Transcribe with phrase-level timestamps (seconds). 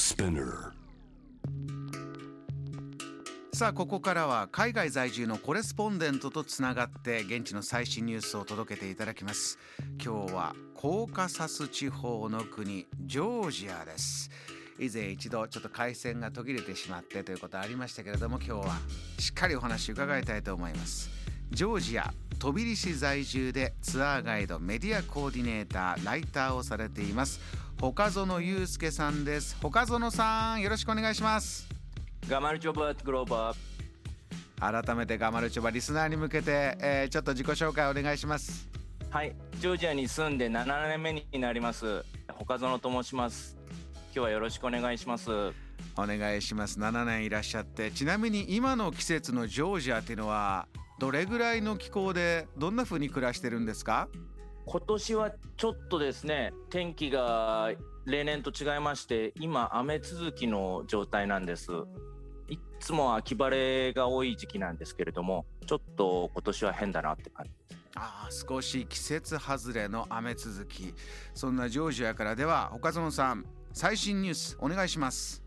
[0.00, 0.72] Spinner
[3.52, 9.58] さあここからは海外在住のコレスポンデントとつながって現地の最新ニュースを届けていただきます。
[10.02, 14.30] 今日はコーカサス地方の国ジョージアです。
[14.78, 18.76] 以前一度ちょっと回線が途切れてしまってということありましたけれども今日は
[19.18, 21.10] しっかりお話伺いたいと思います。
[21.50, 22.10] ジョージア
[22.40, 27.38] 飛び市在住でツアーガイドメディアコーディネーターライターをされています。
[27.82, 29.58] 岡園祐介さんです。
[29.62, 31.68] 岡園さんよろしくお願いします。
[32.26, 34.82] ガマルチョバーグローバー。
[34.82, 38.70] 改めてガマルチョバリスナーに向けて、えー、ちょっと自己紹介お願いします。
[39.10, 39.36] はい。
[39.58, 42.02] ジョージアに住んで7年目になります。
[42.38, 43.58] 岡園と申します。
[43.64, 45.30] 今日はよろしくお願いします。
[45.30, 46.80] お願いします。
[46.80, 47.90] 7年いらっしゃって。
[47.90, 50.66] ちなみに今の季節のジョージアっていうのは
[51.00, 54.06] どれぐらいの気候でどんな風に暮らしてるんですか？
[54.66, 57.70] 今年はちょっとですね天気が
[58.04, 61.72] 例年と違いまして今雨続きの状態なんです。
[62.50, 67.52] いつも秋晴れが多い時期なんですけれどもちょっと今年は変だなって感じ
[67.94, 70.92] ああ少し季節外れの雨続き。
[71.32, 75.42] そんなジョージアからでは岡園さん最新ニュースお願いします。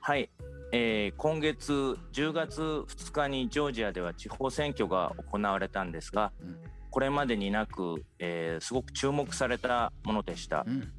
[0.00, 0.28] はい、
[0.74, 6.56] えー、今月10月2日にジョージアでは地方選挙が行われたんですが、うん、
[6.90, 10.90] これまでになく、えー、すごく注目されたものでした、うん。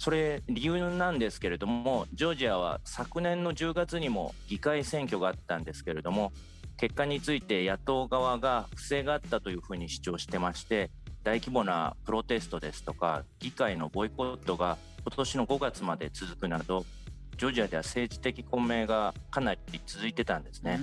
[0.00, 6.32] それ理由なんですけれどもジョージアは昨年の10月にも議会選挙があったんですけれども
[6.76, 10.90] 結果について野党側が不正があったというふうに主張してまして
[11.22, 16.84] 大規模なプロテストですとか議会のボイコットが今年の5月まで続くなど
[17.36, 20.80] ジョージアでは政治的混迷がかなり続いてたんですね。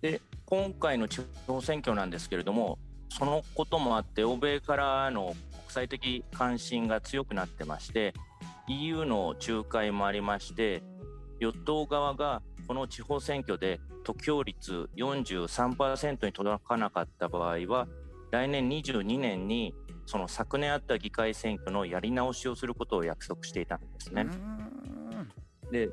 [0.00, 5.34] で今回の地方選挙なんですけれどもそのこともあって欧米からの
[5.72, 8.14] 際的関心が強くなってまして
[8.68, 10.82] EU の仲介もありまして
[11.40, 17.88] 与党側がこの地方選挙で得票率43%に届かなかった場合は
[18.30, 19.74] 来年22年に
[20.06, 24.26] その昨年あった議会選挙のやり直しをすることを約束していたんですね。
[25.72, 25.90] で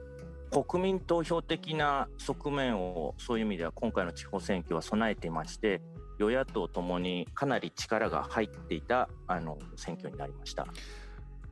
[0.51, 5.81] 国民投票的な側面をそういう意味では今回の地方選挙は備えていまして
[6.19, 10.67] 与野党ともにかなり力が入っていたあの選挙になりました。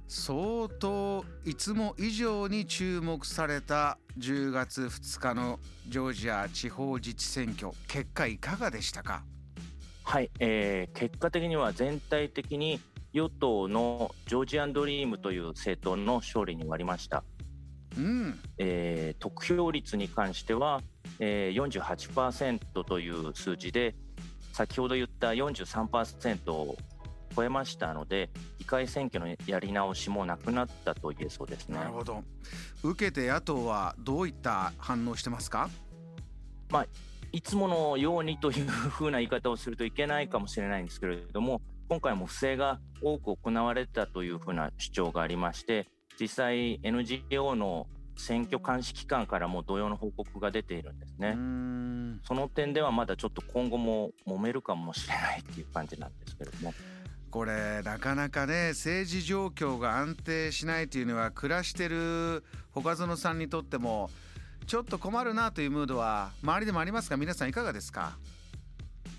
[0.09, 5.59] 相当いつも以上に注目された10月2日の
[5.89, 9.23] ジョージア地方自治選挙結果いかがでしたか？
[10.03, 12.79] はい、えー、結果的には全体的に
[13.11, 17.25] 与党のジョージアンドリームという政党の勝利に終わりました、
[17.97, 18.39] うん。
[18.57, 20.81] えー、得票率に関しては、
[21.19, 23.95] えー、48%という数字で
[24.53, 26.77] 先ほど言った43%を
[27.35, 31.77] 超えましたので議会選挙のやり直しもなくなったと言えそうですね。
[31.77, 32.23] なるほど。
[32.83, 35.69] 受けて野党はどういった反応してますか？
[36.71, 36.87] まあ
[37.31, 45.87] いつものようにというふうな言い方をするといけないかもしれないんですけれども今回も不正が多く行われたというふうな主張がありまして
[46.19, 51.35] 実際 NGO の選挙監視機関からも同様の報告が出ているんですね。
[52.25, 56.73] その点ではまだちょっと今後も揉めるかもしれないっていう感じなんですけれども。
[57.29, 64.09] これなかなかね政治状況が安定しないというのは暮らしてる岡園さんにとっても
[64.65, 68.17] ちょっと困るなというムードは周りでもありますが皆さんいかがですか？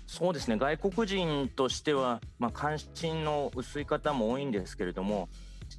[0.07, 5.29] そうですね外国人としては、まあ、関心の薄い方も多いんですけれども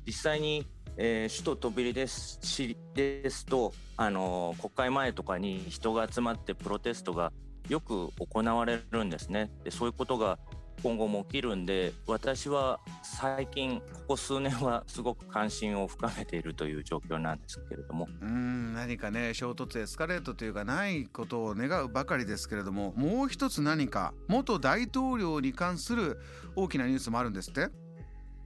[0.06, 0.66] 実際に
[0.96, 7.32] えー、首都トビリですしですと、あのー、国会前とかに人が集まってプロテストが
[7.68, 9.50] よく行われるんですね。
[9.64, 10.38] でそういうことが
[10.82, 18.08] 今後も起きるんで私は最近ここ数年はすごく関心を深めているという状況なんですけれども。
[18.22, 26.18] うん何かね衝突エスカレートというかないことを願うばかりですけれどももう一つ何か元大統領に関する
[26.56, 27.68] 大きなニュースもあるんですって？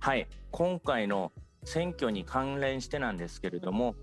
[0.00, 0.26] はい。
[0.50, 1.31] 今回の
[1.64, 3.94] 選挙に関連してなんですけれども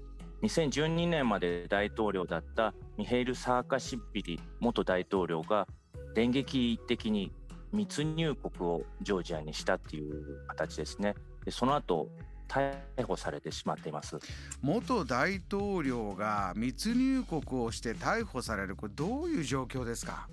[0.44, 5.68] 2012年まで大統領だったミヘイル・サーカシビリ元大統領が
[6.16, 7.32] 電撃的に
[7.72, 11.16] 密入国をジョージアにしたっていう形ですね。
[11.46, 12.10] でその後
[12.48, 12.74] 逮
[13.06, 14.20] 捕されてしまっています
[14.62, 20.28] 元大統領が密入国をして逮捕されるこれどういう状況ですか？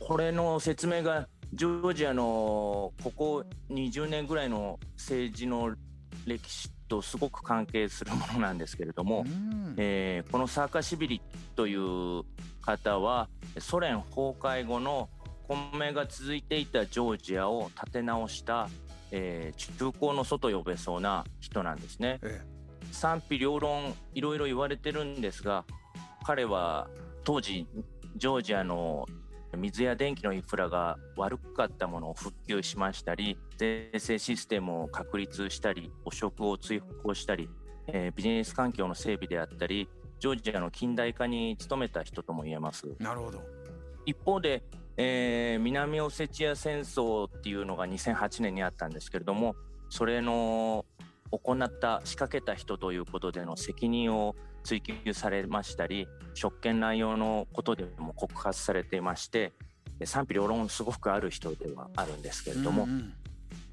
[0.00, 5.76] これの説明がジョージアのここ20年ぐらいの政治の
[6.26, 9.24] 歴史とすごく関係するものなんですけれども、
[9.76, 11.22] えー、このサーカシビリ
[11.56, 12.24] という
[12.62, 13.28] 方は
[13.58, 15.08] ソ連崩壊後の
[15.46, 18.68] 混迷が続いていたジョージアを立て直した、
[19.10, 22.18] えー、中高の外呼べそうな人なんですね。
[22.22, 22.60] ええ
[22.92, 25.64] 賛否両論いろいろ言われてるんですが
[26.24, 26.88] 彼は
[27.24, 27.66] 当時
[28.16, 29.06] ジョージアの
[29.56, 37.48] 水や電気のインフラが悪かったものを復旧しましたり税制システムを確立したり汚職を追放したり、
[37.88, 39.88] えー、ビジネス環境の整備であったり
[40.20, 42.94] ジョージアの近代化に努めた人とも言えます。
[42.98, 43.40] なるほど
[44.06, 44.62] 一方で、
[44.96, 49.56] えー、南オセチア戦争っていうのが2008年にあったんですけれども
[49.88, 50.84] それの
[51.30, 54.34] 行った仕掛けた人ということでの責任を
[54.64, 59.52] 追及されましたり職権乱用のことでも告発されていまして
[60.04, 63.14] 賛否両論すごくある人ではあるんですけれども、うんうん、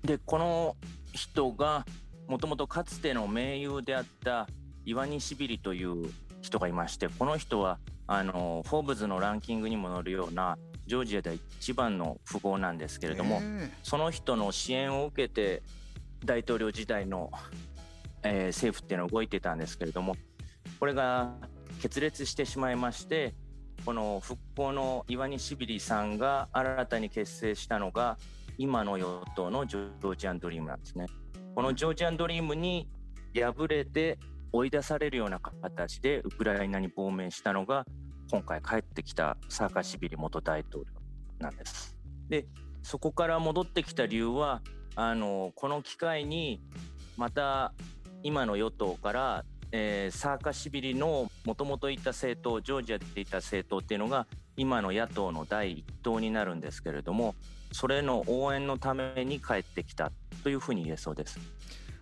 [0.03, 0.75] でこの
[1.13, 1.85] 人が
[2.27, 4.47] もともとかつての盟友であった
[4.85, 6.11] イワニシビリという
[6.41, 13.41] 人がいましてこの人はあのフォーブズのランキングにも載るようなジョージアで一番の富豪なんですけれども、
[13.83, 15.61] その人の支援を受けて
[16.25, 17.31] 大統領時代の、
[18.23, 20.15] えー、政府っていうのは動いてたんですけれども
[20.79, 21.35] これが
[21.81, 23.33] 決裂してしまいまして
[23.85, 28.17] この復興の岩西ビリさんが新たに結成したのが
[28.57, 31.05] 今の与党のジョージアンドリームなんですね。
[31.55, 32.89] このジョージアンドリームに
[33.33, 34.19] 敗れて
[34.51, 37.85] 追い出されるような形でウクライナに亡命したのが
[38.31, 40.91] 今回帰ってきたサーカシビリ元大統領
[41.39, 41.95] なんです。
[42.29, 42.45] で
[42.83, 44.61] そこから戻ってきた理由は
[44.99, 46.59] あのこの機会に
[47.17, 47.71] また
[48.23, 54.25] 今の与党から、えー、サーカシビリのもともといた政党ジョージアでいた政党っていうのが
[54.57, 57.35] 今の野党の第一党になるんですけれども
[57.71, 60.11] それの応援のために帰ってきた
[60.41, 61.39] というふうに言えそうです。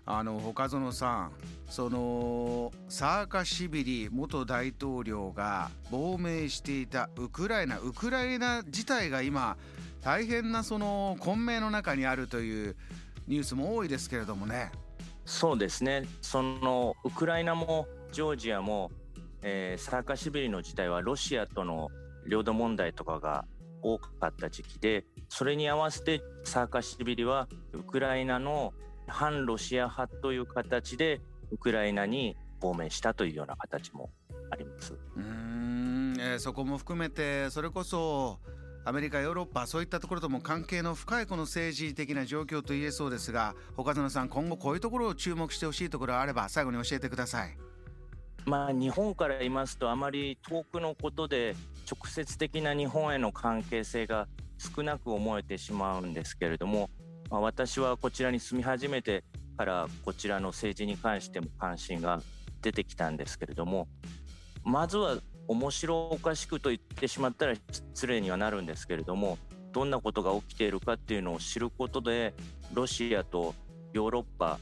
[0.06, 1.32] あの岡園さん
[1.68, 9.58] そのサーカシビリ元大統領が亡命していたウクライナウクライナ自体が今
[10.06, 12.76] 大変なその混迷の中にあるという
[13.28, 14.72] ニュースも多いですけれどもね。
[15.26, 18.92] そうですねそのウクライナもジョージアも、
[19.42, 21.90] えー、サーカシビリの時代はロシアとの
[22.28, 23.46] 領土問題とかが
[23.82, 28.76] 多かった時期でそれに合わせてサーカシビリはウクライナの
[29.08, 31.20] 反ロシア派という形で
[31.50, 34.12] ウクライナに亡命したというような形も
[34.52, 34.94] あります。
[35.16, 38.40] うん、えー、そこも含めてそれこそ
[38.88, 47.58] アメリカヨーロッパそういったところとも関係の深いこの政治的な状況と言えそうですが岡園さん今後こういうところを注目してほしいところがあれば最後に教えてください。
[48.46, 51.56] まあ、日本から言いますとあまり遠くのことで
[51.92, 54.28] 直接的な日本への関係性が
[54.60, 56.92] 少なく思えてしまうんですけれども、
[57.32, 59.24] まあ、私はこちらに住み始めて
[59.58, 62.22] からこちらの政治に関しても関心が
[62.62, 63.88] 出てきたんですけれども
[64.64, 65.18] まずは
[65.48, 69.38] 面白おかしくと言ってしまったら失礼にはなるんですけれども
[69.72, 72.34] どんなことが起きているかっていうのを知ることで
[72.74, 73.54] ロシアと
[73.94, 74.60] ヨーロッパ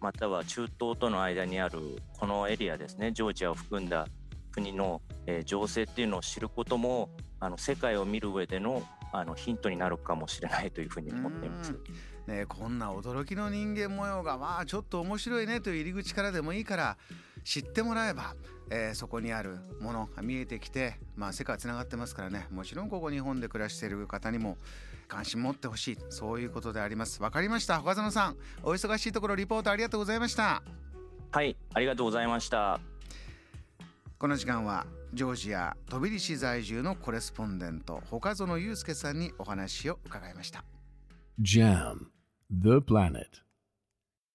[0.00, 1.78] または中東との間にある
[2.18, 4.06] このエリアですねジョージアを含んだ
[4.52, 7.10] 国の、えー、情勢っていうのを知ることも
[7.40, 8.82] あの世界を見る上での
[9.12, 11.78] あのヒントになるかもしれないというふうに思っています。
[12.26, 16.96] ね、こんな驚きの人間模様がまあちょっと面白いねという入り口からでもいいから
[17.44, 18.34] 知ってもらえば、
[18.70, 22.46] えー、そこにあるものが見えてきて、まあ、世界つながってますからね。
[22.50, 24.56] もちろんここ日本で暮らしている方にも
[25.06, 25.98] 関心持ってほしい。
[26.08, 27.22] そういうことであります。
[27.22, 27.80] わかりました。
[27.80, 30.62] 岡園さんお忙しいところリポートありがとうございました。
[31.30, 32.80] はいありがとうございました。
[34.18, 40.64] この時間はジョージア飛び市在住のコレスポンデント岡園祐介さんにお話を伺いました。
[41.40, 42.13] JAM
[42.50, 43.40] The Planet